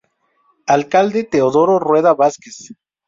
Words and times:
Alcalde: 0.65 1.25
Teodoro 1.25 1.77
Rueda 1.77 2.15
Vásquez. 2.15 2.73